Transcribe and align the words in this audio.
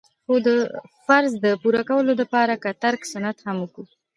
خو 0.25 0.35
د 0.47 0.49
فرض 1.05 1.31
د 1.45 1.47
پوره 1.61 1.81
کولو 1.89 2.11
د 2.17 2.23
پاره 2.33 2.55
که 2.63 2.69
ترک 2.81 3.01
سنت 3.11 3.37
هم 3.45 3.57
وکو. 3.61 3.83